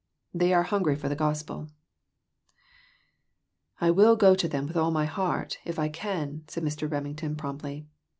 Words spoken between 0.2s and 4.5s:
They are hungry for the gospel." "I will go to